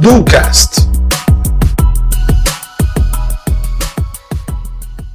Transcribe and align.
Ducast. 0.00 0.97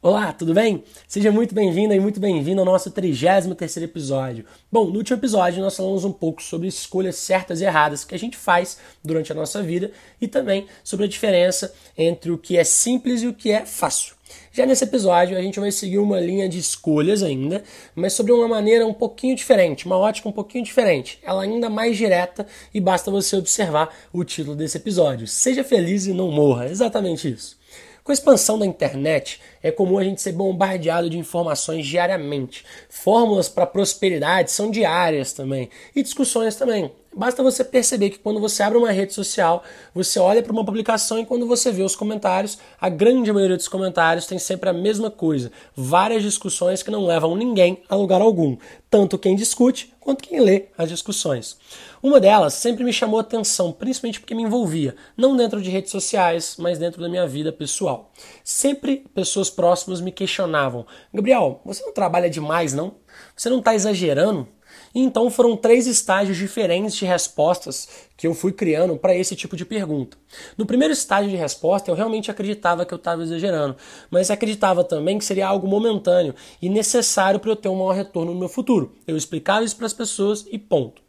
Olá, 0.06 0.34
tudo 0.34 0.54
bem? 0.54 0.84
Seja 1.08 1.32
muito 1.32 1.56
bem-vinda 1.56 1.96
e 1.96 2.00
muito 2.00 2.20
bem-vindo 2.20 2.60
ao 2.60 2.66
nosso 2.66 2.92
33 2.92 3.78
episódio. 3.78 4.44
Bom, 4.70 4.90
no 4.90 4.98
último 4.98 5.18
episódio 5.18 5.62
nós 5.62 5.78
falamos 5.78 6.04
um 6.04 6.12
pouco 6.12 6.44
sobre 6.44 6.68
escolhas 6.68 7.16
certas 7.16 7.62
e 7.62 7.64
erradas 7.64 8.04
que 8.04 8.14
a 8.14 8.20
gente 8.20 8.36
faz 8.36 8.78
durante 9.02 9.32
a 9.32 9.36
nossa 9.36 9.64
vida 9.64 9.92
e 10.20 10.28
também 10.28 10.68
sobre 10.84 11.06
a 11.06 11.08
diferença 11.08 11.74
entre 11.98 12.32
o 12.32 12.38
que 12.38 12.58
é 12.58 12.66
simples 12.66 13.22
e 13.22 13.28
o 13.28 13.34
que 13.34 13.50
é 13.50 13.66
fácil. 13.66 14.16
Já 14.52 14.66
nesse 14.66 14.84
episódio 14.84 15.38
a 15.38 15.42
gente 15.42 15.58
vai 15.58 15.72
seguir 15.72 16.00
uma 16.00 16.20
linha 16.20 16.50
de 16.50 16.60
escolhas 16.60 17.24
ainda, 17.24 17.64
mas 17.96 18.12
sobre 18.12 18.34
uma 18.34 18.48
maneira 18.50 18.86
um 18.86 18.94
pouquinho 18.94 19.38
diferente, 19.38 19.86
uma 19.86 19.98
ótica 19.98 20.28
um 20.28 20.34
pouquinho 20.34 20.66
diferente, 20.66 21.18
ela 21.24 21.44
ainda 21.44 21.70
mais 21.70 21.96
direta 21.96 22.46
e 22.74 22.82
basta 22.82 23.10
você 23.10 23.38
observar 23.38 23.96
o 24.12 24.26
título 24.26 24.54
desse 24.54 24.76
episódio. 24.76 25.28
Seja 25.28 25.64
feliz 25.64 26.08
e 26.08 26.12
não 26.12 26.30
morra, 26.30 26.68
exatamente 26.68 27.32
isso. 27.32 27.63
Com 28.04 28.12
a 28.12 28.14
expansão 28.14 28.60
da 28.60 28.66
internet, 28.66 29.40
é 29.62 29.72
comum 29.72 29.98
a 29.98 30.04
gente 30.04 30.22
ser 30.22 30.34
bombardeado 30.34 31.10
de 31.10 31.18
informações 31.18 31.88
diariamente. 31.88 32.66
Fórmulas 32.90 33.48
para 33.48 33.66
prosperidade 33.66 34.52
são 34.52 34.70
diárias 34.70 35.32
também, 35.32 35.70
e 35.96 36.04
discussões 36.04 36.58
também. 36.58 36.92
Basta 37.16 37.42
você 37.42 37.64
perceber 37.64 38.10
que 38.10 38.20
quando 38.20 38.42
você 38.42 38.62
abre 38.62 38.78
uma 38.78 38.92
rede 38.92 39.14
social, 39.14 39.64
você 39.96 40.20
olha 40.20 40.44
para 40.44 40.52
uma 40.52 40.66
publicação 40.66 41.18
e 41.18 41.26
quando 41.26 41.48
você 41.48 41.72
vê 41.72 41.82
os 41.82 41.96
comentários, 41.96 42.58
a 42.82 42.90
grande 42.90 43.32
maioria 43.32 43.56
dos 43.56 43.70
comentários 43.70 44.26
tem 44.26 44.38
sempre 44.38 44.70
a 44.70 44.74
mesma 44.74 45.10
coisa. 45.10 45.50
Várias 45.74 46.24
discussões 46.24 46.84
que 46.84 46.92
não 46.92 47.06
levam 47.06 47.38
ninguém 47.38 47.84
a 47.88 47.96
lugar 47.96 48.20
algum, 48.20 48.58
tanto 48.90 49.18
quem 49.18 49.34
discute 49.34 49.93
quanto 50.04 50.24
quem 50.24 50.40
lê 50.40 50.66
as 50.78 50.90
discussões. 50.90 51.58
Uma 52.02 52.20
delas 52.20 52.54
sempre 52.54 52.84
me 52.84 52.92
chamou 52.92 53.20
atenção, 53.20 53.72
principalmente 53.72 54.20
porque 54.20 54.36
me 54.36 54.44
envolvia, 54.44 54.96
não 55.16 55.36
dentro 55.36 55.62
de 55.62 55.70
redes 55.70 55.92
sociais, 55.92 56.56
mas 56.60 56.78
dentro 56.78 57.02
da 57.02 57.08
minha 57.08 57.26
vida 57.26 57.52
pessoal. 57.52 58.12
Sempre 58.44 59.06
pessoas 59.14 59.50
próximas 59.50 60.02
me 60.02 60.12
questionavam: 60.12 60.86
Gabriel, 61.14 61.62
você 61.64 61.84
não 61.84 61.94
trabalha 61.94 62.30
demais, 62.30 62.74
não? 62.74 62.96
Você 63.36 63.50
não 63.50 63.60
está 63.60 63.74
exagerando? 63.74 64.48
Então 64.96 65.30
foram 65.30 65.58
três 65.58 65.88
estágios 65.88 66.38
diferentes 66.38 66.96
de 66.96 67.06
respostas 67.06 67.88
que 68.16 68.28
eu 68.28 68.34
fui 68.34 68.52
criando 68.52 68.96
para 68.96 69.16
esse 69.16 69.36
tipo 69.36 69.56
de 69.56 69.66
pergunta. 69.66 70.18
No 70.58 70.66
primeiro 70.66 70.94
estágio 70.94 71.32
de 71.32 71.36
resposta, 71.36 71.90
eu 71.90 71.96
realmente 71.96 72.30
acreditava 72.30 72.86
que 72.86 72.94
eu 72.94 72.98
estava 72.98 73.24
exagerando, 73.24 73.76
mas 74.12 74.30
acreditava 74.30 74.84
também 74.84 75.18
que 75.18 75.26
seria 75.26 75.48
algo 75.48 75.68
momentâneo 75.68 76.36
e 76.62 76.70
necessário 76.70 77.40
para 77.40 77.50
eu 77.50 77.56
ter 77.56 77.70
um 77.70 77.76
maior 77.76 77.94
retorno 77.96 78.34
no 78.34 78.40
meu 78.40 78.50
futuro. 78.50 78.94
Eu 79.08 79.18
explicava 79.18 79.66
isso 79.66 79.76
para 79.76 79.88
as 79.88 79.94
pessoas 79.94 80.46
e 80.52 80.60
ponto. 80.60 81.02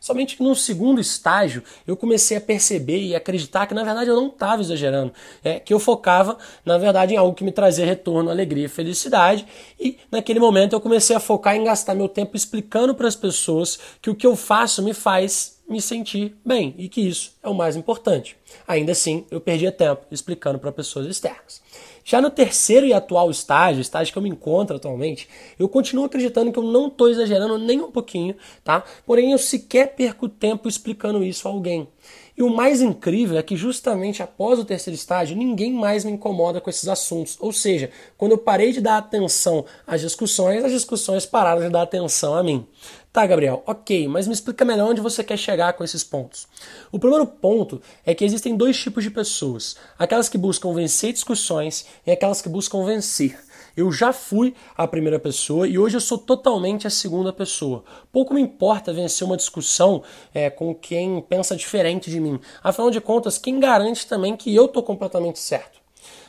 Somente 0.00 0.36
que 0.36 0.42
no 0.42 0.54
segundo 0.54 1.00
estágio 1.00 1.62
eu 1.86 1.96
comecei 1.96 2.36
a 2.36 2.40
perceber 2.40 3.00
e 3.00 3.14
acreditar 3.14 3.66
que 3.66 3.74
na 3.74 3.84
verdade 3.84 4.10
eu 4.10 4.16
não 4.16 4.28
estava 4.28 4.60
exagerando, 4.60 5.12
é 5.44 5.60
que 5.60 5.72
eu 5.72 5.78
focava 5.78 6.36
na 6.64 6.76
verdade 6.78 7.14
em 7.14 7.16
algo 7.16 7.34
que 7.34 7.44
me 7.44 7.52
trazia 7.52 7.86
retorno, 7.86 8.30
alegria 8.30 8.68
felicidade, 8.68 9.46
e 9.78 9.98
naquele 10.10 10.40
momento 10.40 10.72
eu 10.72 10.80
comecei 10.80 11.14
a 11.14 11.20
focar 11.20 11.54
em 11.56 11.64
gastar 11.64 11.94
meu 11.94 12.08
tempo 12.08 12.36
explicando 12.36 12.94
para 12.94 13.06
as 13.06 13.16
pessoas 13.16 13.78
que 14.00 14.10
o 14.10 14.14
que 14.14 14.26
eu 14.26 14.34
faço 14.34 14.82
me 14.82 14.92
faz 14.92 15.62
me 15.68 15.80
sentir 15.80 16.36
bem 16.44 16.74
e 16.76 16.88
que 16.88 17.00
isso 17.00 17.32
é 17.42 17.48
o 17.48 17.54
mais 17.54 17.76
importante. 17.76 18.36
Ainda 18.66 18.92
assim, 18.92 19.24
eu 19.30 19.40
perdia 19.40 19.72
tempo 19.72 20.02
explicando 20.10 20.58
para 20.58 20.70
pessoas 20.70 21.06
externas. 21.06 21.62
Já 22.04 22.20
no 22.20 22.30
terceiro 22.30 22.86
e 22.86 22.92
atual 22.92 23.30
estágio, 23.30 23.80
estágio 23.80 24.12
que 24.12 24.18
eu 24.18 24.22
me 24.22 24.28
encontro 24.28 24.76
atualmente, 24.76 25.28
eu 25.58 25.68
continuo 25.68 26.04
acreditando 26.04 26.52
que 26.52 26.58
eu 26.58 26.62
não 26.62 26.88
estou 26.88 27.08
exagerando 27.08 27.58
nem 27.58 27.80
um 27.80 27.90
pouquinho, 27.90 28.36
tá? 28.64 28.82
Porém, 29.06 29.32
eu 29.32 29.38
sequer 29.38 29.94
perco 29.94 30.28
tempo 30.28 30.68
explicando 30.68 31.22
isso 31.22 31.46
a 31.46 31.50
alguém. 31.50 31.88
E 32.36 32.42
o 32.42 32.48
mais 32.48 32.80
incrível 32.80 33.36
é 33.36 33.42
que 33.42 33.56
justamente 33.56 34.22
após 34.22 34.58
o 34.58 34.64
terceiro 34.64 34.94
estágio, 34.94 35.36
ninguém 35.36 35.72
mais 35.72 36.04
me 36.04 36.12
incomoda 36.12 36.60
com 36.60 36.70
esses 36.70 36.88
assuntos. 36.88 37.36
Ou 37.38 37.52
seja, 37.52 37.90
quando 38.16 38.32
eu 38.32 38.38
parei 38.38 38.72
de 38.72 38.80
dar 38.80 38.96
atenção 38.96 39.64
às 39.86 40.00
discussões, 40.00 40.64
as 40.64 40.72
discussões 40.72 41.26
pararam 41.26 41.60
de 41.60 41.68
dar 41.68 41.82
atenção 41.82 42.34
a 42.34 42.42
mim. 42.42 42.66
Tá, 43.12 43.26
Gabriel, 43.26 43.62
ok, 43.66 44.08
mas 44.08 44.26
me 44.26 44.32
explica 44.32 44.64
melhor 44.64 44.88
onde 44.88 45.02
você 45.02 45.22
quer 45.22 45.36
chegar 45.36 45.74
com 45.74 45.84
esses 45.84 46.02
pontos. 46.02 46.48
O 46.90 46.98
primeiro 46.98 47.26
ponto 47.26 47.78
é 48.06 48.14
que 48.14 48.24
existem 48.24 48.56
dois 48.56 48.80
tipos 48.80 49.04
de 49.04 49.10
pessoas: 49.10 49.76
aquelas 49.98 50.30
que 50.30 50.38
buscam 50.38 50.72
vencer 50.72 51.12
discussões 51.12 51.84
e 52.06 52.10
aquelas 52.10 52.40
que 52.40 52.48
buscam 52.48 52.86
vencer. 52.86 53.38
Eu 53.76 53.92
já 53.92 54.14
fui 54.14 54.54
a 54.74 54.88
primeira 54.88 55.18
pessoa 55.18 55.68
e 55.68 55.78
hoje 55.78 55.98
eu 55.98 56.00
sou 56.00 56.16
totalmente 56.16 56.86
a 56.86 56.90
segunda 56.90 57.34
pessoa. 57.34 57.84
Pouco 58.10 58.32
me 58.32 58.40
importa 58.40 58.94
vencer 58.94 59.26
uma 59.26 59.36
discussão 59.36 60.02
é, 60.32 60.48
com 60.48 60.74
quem 60.74 61.20
pensa 61.20 61.54
diferente 61.54 62.10
de 62.10 62.18
mim. 62.18 62.40
Afinal 62.64 62.90
de 62.90 63.00
contas, 63.00 63.36
quem 63.36 63.60
garante 63.60 64.06
também 64.06 64.34
que 64.34 64.54
eu 64.54 64.64
estou 64.64 64.82
completamente 64.82 65.38
certo? 65.38 65.82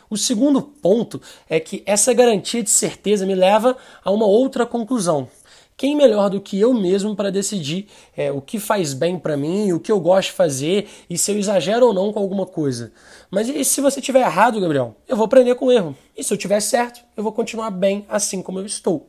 O 0.10 0.18
segundo 0.18 0.62
ponto 0.62 1.22
é 1.50 1.62
que 1.62 1.82
essa 1.86 2.14
garantia 2.14 2.62
de 2.62 2.70
certeza 2.70 3.26
me 3.26 3.36
leva 3.36 3.78
a 4.04 4.12
uma 4.12 4.26
outra 4.26 4.66
conclusão. 4.66 5.30
Quem 5.76 5.96
melhor 5.96 6.30
do 6.30 6.40
que 6.40 6.60
eu 6.60 6.74
mesmo 6.74 7.16
para 7.16 7.32
decidir 7.32 7.88
é, 8.16 8.32
o 8.32 8.42
que 8.42 8.60
faz 8.60 8.94
bem 8.94 9.18
para 9.18 9.36
mim, 9.36 9.72
o 9.72 9.80
que 9.80 9.92
eu 9.92 10.00
gosto 10.00 10.30
de 10.30 10.36
fazer 10.36 10.88
e 11.10 11.18
se 11.18 11.32
eu 11.32 11.38
exagero 11.38 11.88
ou 11.88 11.94
não 11.94 12.14
com 12.14 12.20
alguma 12.20 12.46
coisa? 12.46 12.92
Mas 13.32 13.50
e 13.50 13.64
se 13.66 13.82
você 13.82 14.00
tiver 14.00 14.22
errado, 14.22 14.62
Gabriel? 14.62 14.96
Eu 15.08 15.16
vou 15.16 15.26
aprender 15.26 15.56
com 15.56 15.66
o 15.66 15.72
erro. 15.72 15.96
E 16.16 16.24
se 16.24 16.32
eu 16.32 16.38
tiver 16.38 16.60
certo, 16.60 17.02
eu 17.18 17.24
vou 17.24 17.32
continuar 17.32 17.72
bem 17.72 18.06
assim 18.08 18.42
como 18.42 18.60
eu 18.60 18.66
estou. 18.66 19.08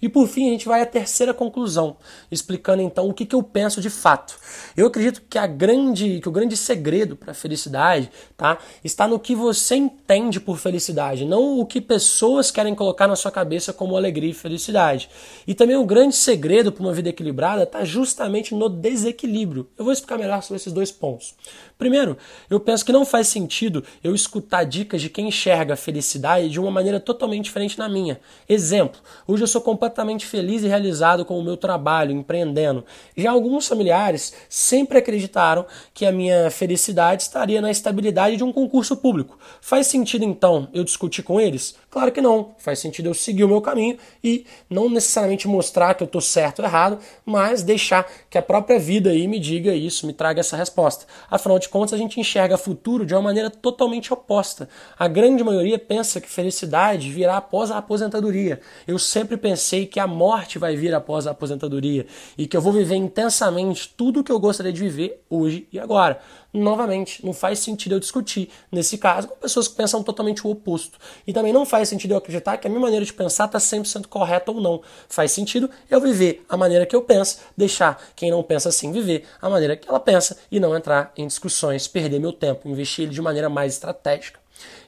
E 0.00 0.08
por 0.08 0.26
fim, 0.26 0.48
a 0.48 0.50
gente 0.50 0.66
vai 0.66 0.82
à 0.82 0.86
terceira 0.86 1.32
conclusão, 1.32 1.96
explicando 2.28 2.82
então 2.82 3.08
o 3.08 3.14
que, 3.14 3.24
que 3.24 3.34
eu 3.34 3.42
penso 3.42 3.80
de 3.80 3.88
fato. 3.88 4.36
Eu 4.76 4.88
acredito 4.88 5.22
que, 5.30 5.38
a 5.38 5.46
grande, 5.46 6.20
que 6.20 6.28
o 6.28 6.32
grande 6.32 6.56
segredo 6.56 7.14
para 7.14 7.30
a 7.30 7.34
felicidade 7.34 8.10
tá, 8.36 8.58
está 8.82 9.06
no 9.06 9.20
que 9.20 9.34
você 9.34 9.76
entende 9.76 10.40
por 10.40 10.58
felicidade, 10.58 11.24
não 11.24 11.60
o 11.60 11.64
que 11.64 11.80
pessoas 11.80 12.50
querem 12.50 12.74
colocar 12.74 13.06
na 13.06 13.14
sua 13.14 13.30
cabeça 13.30 13.72
como 13.72 13.96
alegria 13.96 14.30
e 14.30 14.34
felicidade. 14.34 15.08
E 15.46 15.54
também 15.54 15.76
o 15.76 15.86
grande 15.86 16.16
segredo 16.16 16.72
para 16.72 16.82
uma 16.82 16.92
vida 16.92 17.10
equilibrada 17.10 17.62
está 17.62 17.84
justamente 17.84 18.54
no 18.54 18.68
desequilíbrio. 18.68 19.68
Eu 19.78 19.84
vou 19.84 19.92
explicar 19.92 20.18
melhor 20.18 20.42
sobre 20.42 20.56
esses 20.56 20.72
dois 20.72 20.90
pontos. 20.90 21.34
Primeiro, 21.78 22.18
eu 22.50 22.58
penso 22.58 22.84
que 22.84 22.92
não 22.92 23.04
faz 23.04 23.28
sentido 23.28 23.84
eu 24.02 24.14
escutar 24.14 24.64
dicas 24.64 25.00
de 25.00 25.08
quem 25.08 25.28
enxerga 25.28 25.74
a 25.74 25.76
felicidade 25.76 26.41
de 26.48 26.60
uma 26.60 26.70
maneira 26.70 27.00
totalmente 27.00 27.44
diferente 27.44 27.78
na 27.78 27.88
minha. 27.88 28.20
Exemplo, 28.48 29.00
hoje 29.26 29.42
eu 29.42 29.46
sou 29.46 29.60
completamente 29.60 30.26
feliz 30.26 30.62
e 30.62 30.68
realizado 30.68 31.24
com 31.24 31.38
o 31.38 31.42
meu 31.42 31.56
trabalho, 31.56 32.12
empreendendo. 32.12 32.84
Já 33.16 33.30
alguns 33.30 33.66
familiares 33.68 34.32
sempre 34.48 34.98
acreditaram 34.98 35.66
que 35.92 36.06
a 36.06 36.12
minha 36.12 36.50
felicidade 36.50 37.22
estaria 37.22 37.60
na 37.60 37.70
estabilidade 37.70 38.36
de 38.36 38.44
um 38.44 38.52
concurso 38.52 38.96
público. 38.96 39.38
Faz 39.60 39.86
sentido 39.86 40.24
então 40.24 40.68
eu 40.72 40.84
discutir 40.84 41.22
com 41.22 41.40
eles? 41.40 41.74
Claro 41.90 42.10
que 42.10 42.20
não. 42.20 42.54
Faz 42.58 42.78
sentido 42.78 43.10
eu 43.10 43.14
seguir 43.14 43.44
o 43.44 43.48
meu 43.48 43.60
caminho 43.60 43.98
e 44.24 44.46
não 44.68 44.88
necessariamente 44.88 45.46
mostrar 45.46 45.94
que 45.94 46.02
eu 46.02 46.06
estou 46.06 46.20
certo 46.20 46.60
ou 46.60 46.64
errado, 46.64 46.98
mas 47.24 47.62
deixar 47.62 48.10
que 48.30 48.38
a 48.38 48.42
própria 48.42 48.78
vida 48.78 49.10
aí 49.10 49.28
me 49.28 49.38
diga 49.38 49.74
isso, 49.74 50.06
me 50.06 50.12
traga 50.12 50.40
essa 50.40 50.56
resposta. 50.56 51.06
Afinal 51.30 51.58
de 51.58 51.68
contas, 51.68 51.92
a 51.92 51.98
gente 51.98 52.18
enxerga 52.18 52.56
futuro 52.56 53.04
de 53.04 53.14
uma 53.14 53.20
maneira 53.20 53.50
totalmente 53.50 54.12
oposta. 54.12 54.68
A 54.98 55.06
grande 55.06 55.44
maioria 55.44 55.78
pensa 55.78 56.20
que 56.20 56.28
felicidade 56.32 57.10
virá 57.10 57.36
após 57.36 57.70
a 57.70 57.78
aposentadoria. 57.78 58.60
Eu 58.86 58.98
sempre 58.98 59.36
pensei 59.36 59.86
que 59.86 60.00
a 60.00 60.06
morte 60.06 60.58
vai 60.58 60.76
vir 60.76 60.94
após 60.94 61.26
a 61.26 61.30
aposentadoria 61.30 62.06
e 62.36 62.46
que 62.46 62.56
eu 62.56 62.60
vou 62.60 62.72
viver 62.72 62.96
intensamente 62.96 63.92
tudo 63.96 64.20
o 64.20 64.24
que 64.24 64.32
eu 64.32 64.40
gostaria 64.40 64.72
de 64.72 64.80
viver 64.80 65.22
hoje 65.28 65.66
e 65.72 65.78
agora. 65.78 66.20
Novamente, 66.52 67.24
não 67.24 67.32
faz 67.32 67.60
sentido 67.60 67.94
eu 67.94 68.00
discutir, 68.00 68.50
nesse 68.70 68.98
caso, 68.98 69.28
com 69.28 69.36
pessoas 69.36 69.68
que 69.68 69.74
pensam 69.74 70.02
totalmente 70.02 70.46
o 70.46 70.50
oposto. 70.50 70.98
E 71.26 71.32
também 71.32 71.50
não 71.50 71.64
faz 71.64 71.88
sentido 71.88 72.12
eu 72.12 72.18
acreditar 72.18 72.58
que 72.58 72.66
a 72.66 72.70
minha 72.70 72.80
maneira 72.80 73.04
de 73.04 73.12
pensar 73.12 73.46
está 73.46 73.58
100% 73.58 74.06
correta 74.06 74.52
ou 74.52 74.60
não. 74.60 74.82
Faz 75.08 75.32
sentido 75.32 75.70
eu 75.90 75.98
viver 75.98 76.44
a 76.48 76.56
maneira 76.56 76.84
que 76.84 76.94
eu 76.94 77.00
penso, 77.00 77.38
deixar 77.56 78.02
quem 78.14 78.30
não 78.30 78.42
pensa 78.42 78.68
assim 78.68 78.92
viver 78.92 79.24
a 79.40 79.48
maneira 79.48 79.76
que 79.76 79.88
ela 79.88 79.98
pensa 79.98 80.36
e 80.50 80.60
não 80.60 80.76
entrar 80.76 81.12
em 81.16 81.26
discussões, 81.26 81.88
perder 81.88 82.20
meu 82.20 82.32
tempo, 82.32 82.68
investir 82.68 83.04
ele 83.04 83.14
de 83.14 83.22
maneira 83.22 83.48
mais 83.48 83.72
estratégica. 83.72 84.42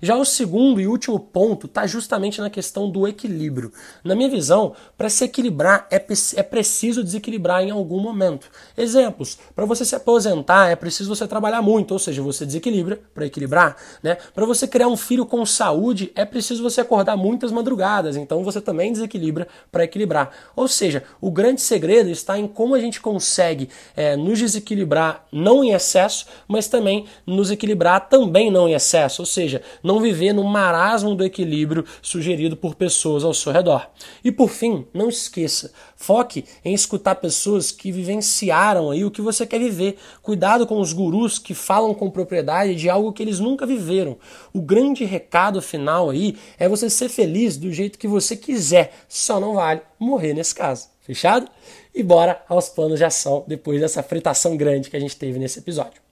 Já 0.05 0.17
o 0.17 0.25
segundo 0.27 0.83
e 0.83 0.87
último 0.87 1.19
ponto 1.19 1.65
está 1.65 1.87
justamente 1.87 2.39
na 2.39 2.51
questão 2.51 2.91
do 2.91 3.09
equilíbrio. 3.09 3.73
Na 4.05 4.15
minha 4.15 4.29
visão, 4.29 4.75
para 4.99 5.09
se 5.09 5.25
equilibrar 5.25 5.89
é, 5.91 5.97
é 5.97 6.43
preciso 6.43 7.03
desequilibrar 7.03 7.62
em 7.62 7.71
algum 7.71 7.99
momento. 7.99 8.51
Exemplos: 8.77 9.39
para 9.56 9.65
você 9.65 9.83
se 9.83 9.97
aposentar 9.97 10.69
é 10.69 10.77
preciso 10.77 11.09
você 11.09 11.27
trabalhar 11.27 11.62
muito, 11.62 11.93
ou 11.93 11.99
seja, 11.99 12.21
você 12.21 12.45
desequilibra 12.45 13.01
para 13.15 13.25
equilibrar. 13.25 13.79
Né? 14.03 14.19
Para 14.35 14.45
você 14.45 14.69
criar 14.69 14.89
um 14.89 14.97
filho 14.97 15.25
com 15.25 15.47
saúde 15.47 16.12
é 16.15 16.27
preciso 16.27 16.62
você 16.62 16.83
acordar 16.83 17.17
muitas 17.17 17.51
madrugadas, 17.51 18.15
então 18.15 18.45
você 18.45 18.61
também 18.61 18.93
desequilibra 18.93 19.49
para 19.73 19.85
equilibrar. 19.85 20.31
Ou 20.55 20.69
seja, 20.69 21.03
o 21.19 21.31
grande 21.31 21.62
segredo 21.62 22.11
está 22.11 22.39
em 22.39 22.47
como 22.47 22.75
a 22.75 22.79
gente 22.79 23.01
consegue 23.01 23.71
é, 23.97 24.17
nos 24.17 24.39
desequilibrar 24.39 25.25
não 25.33 25.65
em 25.65 25.73
excesso, 25.73 26.27
mas 26.47 26.69
também 26.69 27.06
nos 27.27 27.51
equilibrar 27.51 28.06
também 28.06 28.51
não 28.51 28.69
em 28.69 28.75
excesso. 28.75 29.23
Ou 29.23 29.27
seja, 29.27 29.62
não 29.83 29.94
não 29.94 30.00
viver 30.00 30.32
no 30.32 30.43
marasmo 30.43 31.14
do 31.14 31.25
equilíbrio 31.25 31.85
sugerido 32.02 32.56
por 32.56 32.75
pessoas 32.75 33.23
ao 33.23 33.32
seu 33.32 33.52
redor. 33.52 33.88
E 34.25 34.32
por 34.32 34.50
fim, 34.50 34.87
não 34.93 35.08
esqueça, 35.08 35.73
foque 35.96 36.44
em 36.64 36.75
escutar 36.75 37.14
pessoas 37.17 37.70
que 37.70 37.93
vivenciaram 37.93 38.91
aí 38.91 39.05
o 39.05 39.11
que 39.11 39.23
você 39.23 39.46
quer 39.46 39.61
viver. 39.61 39.96
Cuidado 40.20 40.67
com 40.67 40.81
os 40.81 40.93
gurus 40.93 41.38
que 41.38 41.55
falam 41.55 41.94
com 41.94 42.11
propriedade 42.11 42.75
de 42.75 42.91
algo 42.91 43.12
que 43.12 43.23
eles 43.23 43.38
nunca 43.38 43.64
viveram. 43.64 44.19
O 44.52 44.61
grande 44.61 45.05
recado 45.05 45.62
final 45.62 46.11
aí 46.11 46.37
é 46.58 46.69
você 46.69 46.91
ser 46.91 47.08
feliz 47.08 47.56
do 47.56 47.73
jeito 47.73 47.99
que 47.99 48.08
você 48.08 48.37
quiser, 48.37 48.93
só 49.08 49.38
não 49.38 49.55
vale 49.55 49.81
morrer 49.99 50.35
nesse 50.35 50.55
caso. 50.55 50.88
Fechado? 51.02 51.49
E 51.94 52.02
bora 52.02 52.43
aos 52.49 52.69
planos 52.69 52.99
de 52.99 53.05
ação 53.05 53.44
depois 53.46 53.81
dessa 53.81 54.02
fritação 54.02 54.56
grande 54.56 54.91
que 54.91 54.96
a 54.96 55.00
gente 55.00 55.17
teve 55.17 55.38
nesse 55.38 55.58
episódio. 55.61 56.04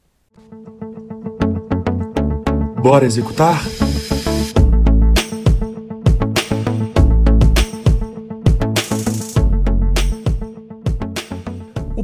Bora 2.83 3.07
executar? 3.07 3.63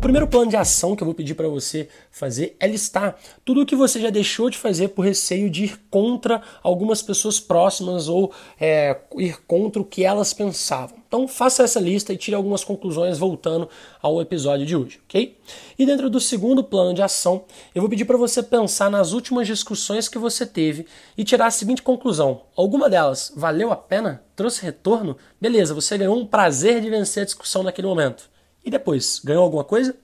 Primeiro 0.08 0.26
plano 0.26 0.48
de 0.48 0.56
ação 0.56 0.96
que 0.96 1.02
eu 1.02 1.04
vou 1.04 1.12
pedir 1.14 1.34
para 1.34 1.48
você 1.48 1.86
fazer 2.10 2.56
é 2.58 2.66
listar 2.66 3.14
tudo 3.44 3.60
o 3.60 3.66
que 3.66 3.76
você 3.76 4.00
já 4.00 4.08
deixou 4.08 4.48
de 4.48 4.56
fazer 4.56 4.88
por 4.88 5.04
receio 5.04 5.50
de 5.50 5.64
ir 5.64 5.80
contra 5.90 6.40
algumas 6.62 7.02
pessoas 7.02 7.38
próximas 7.38 8.08
ou 8.08 8.32
é, 8.58 8.96
ir 9.18 9.38
contra 9.46 9.82
o 9.82 9.84
que 9.84 10.04
elas 10.04 10.32
pensavam. 10.32 10.96
Então 11.06 11.28
faça 11.28 11.62
essa 11.62 11.78
lista 11.78 12.10
e 12.10 12.16
tire 12.16 12.34
algumas 12.34 12.64
conclusões 12.64 13.18
voltando 13.18 13.68
ao 14.00 14.18
episódio 14.22 14.64
de 14.64 14.74
hoje, 14.74 14.98
ok? 15.04 15.36
E 15.78 15.84
dentro 15.84 16.08
do 16.08 16.18
segundo 16.18 16.64
plano 16.64 16.94
de 16.94 17.02
ação, 17.02 17.44
eu 17.74 17.82
vou 17.82 17.90
pedir 17.90 18.06
para 18.06 18.16
você 18.16 18.42
pensar 18.42 18.90
nas 18.90 19.12
últimas 19.12 19.46
discussões 19.46 20.08
que 20.08 20.16
você 20.16 20.46
teve 20.46 20.86
e 21.18 21.24
tirar 21.24 21.48
a 21.48 21.50
seguinte 21.50 21.82
conclusão: 21.82 22.44
alguma 22.56 22.88
delas 22.88 23.30
valeu 23.36 23.70
a 23.70 23.76
pena? 23.76 24.22
Trouxe 24.34 24.62
retorno? 24.62 25.18
Beleza, 25.38 25.74
você 25.74 25.98
ganhou 25.98 26.18
um 26.18 26.24
prazer 26.24 26.80
de 26.80 26.88
vencer 26.88 27.24
a 27.24 27.26
discussão 27.26 27.62
naquele 27.62 27.88
momento. 27.88 28.37
E 28.68 28.70
depois, 28.70 29.18
ganhou 29.24 29.44
alguma 29.44 29.64
coisa? 29.64 29.96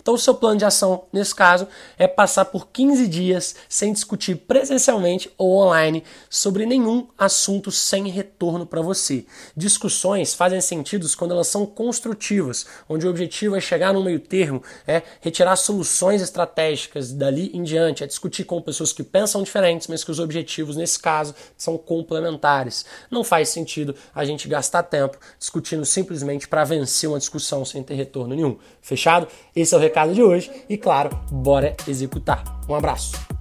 Então, 0.00 0.14
o 0.14 0.18
seu 0.18 0.34
plano 0.34 0.58
de 0.58 0.64
ação, 0.64 1.04
nesse 1.12 1.34
caso, 1.34 1.68
é 1.98 2.08
passar 2.08 2.46
por 2.46 2.68
15 2.68 3.06
dias 3.06 3.54
sem 3.68 3.92
discutir 3.92 4.36
presencialmente 4.36 5.30
ou 5.36 5.58
online 5.58 6.02
sobre 6.28 6.64
nenhum 6.66 7.06
assunto 7.18 7.70
sem 7.70 8.08
retorno 8.08 8.66
para 8.66 8.80
você. 8.80 9.24
Discussões 9.56 10.34
fazem 10.34 10.60
sentido 10.60 11.06
quando 11.16 11.32
elas 11.32 11.48
são 11.48 11.66
construtivas, 11.66 12.66
onde 12.88 13.06
o 13.06 13.10
objetivo 13.10 13.56
é 13.56 13.60
chegar 13.60 13.92
no 13.92 14.02
meio 14.02 14.20
termo, 14.20 14.62
é 14.86 15.02
retirar 15.20 15.56
soluções 15.56 16.22
estratégicas 16.22 17.12
dali 17.12 17.50
em 17.52 17.62
diante, 17.62 18.02
é 18.02 18.06
discutir 18.06 18.44
com 18.44 18.60
pessoas 18.60 18.92
que 18.92 19.02
pensam 19.02 19.42
diferentes, 19.42 19.86
mas 19.86 20.04
que 20.04 20.10
os 20.10 20.18
objetivos, 20.18 20.76
nesse 20.76 20.98
caso, 20.98 21.34
são 21.56 21.76
complementares. 21.76 22.84
Não 23.10 23.22
faz 23.22 23.48
sentido 23.48 23.94
a 24.14 24.24
gente 24.24 24.48
gastar 24.48 24.82
tempo 24.84 25.18
discutindo 25.38 25.84
simplesmente 25.84 26.48
para 26.48 26.64
vencer 26.64 27.08
uma 27.08 27.18
discussão 27.18 27.64
sem 27.64 27.82
ter 27.82 27.94
retorno 27.94 28.34
nenhum. 28.34 28.58
Fechado? 28.80 29.28
Esse 29.54 29.74
é 29.74 29.76
o 29.76 29.80
de 30.08 30.22
hoje 30.22 30.50
e, 30.68 30.76
claro, 30.76 31.10
bora 31.30 31.76
executar. 31.86 32.42
Um 32.68 32.74
abraço. 32.74 33.39